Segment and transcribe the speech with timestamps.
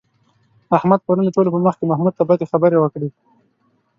[0.77, 3.09] احمد پرون د ټولو په مخ کې محمود ته بدې خبرې وکړې.